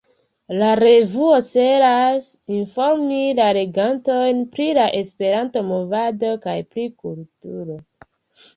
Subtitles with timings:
[0.59, 2.29] La revuo celas
[2.61, 7.81] informi la legantojn pri la Esperanto-movado kaj pri kulturo.